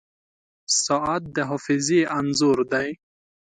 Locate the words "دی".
2.73-2.89